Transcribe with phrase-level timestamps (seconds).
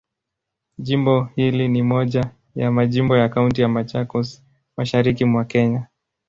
[0.77, 4.43] Jimbo hili ni moja ya majimbo ya Kaunti ya Machakos,
[4.77, 5.87] Mashariki mwa Kenya.